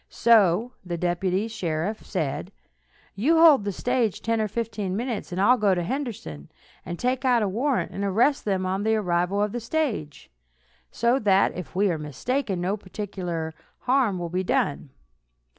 So 0.09 0.71
the 0.83 0.97
deputy 0.97 1.47
sheriff 1.47 2.03
said: 2.03 2.51
"You 3.13 3.37
hold 3.37 3.65
the 3.65 3.71
stage 3.71 4.23
ten 4.23 4.41
or 4.41 4.47
fifteen 4.47 4.97
minutes, 4.97 5.31
and 5.31 5.39
I'll 5.39 5.59
go 5.59 5.75
to 5.75 5.83
Henderson, 5.83 6.49
and 6.83 6.97
take 6.97 7.23
out 7.23 7.43
a 7.43 7.47
warrant, 7.47 7.91
and 7.91 8.03
arrest 8.03 8.43
them 8.43 8.65
on 8.65 8.81
the 8.81 8.95
arrival 8.95 9.43
of 9.43 9.51
the 9.51 9.59
stage; 9.59 10.31
so 10.89 11.19
that, 11.19 11.55
if 11.55 11.75
we 11.75 11.91
are 11.91 11.99
mistaken, 11.99 12.59
no 12.59 12.77
particular 12.77 13.53
harm 13.81 14.17
will 14.17 14.29
be 14.29 14.43
done." 14.43 14.89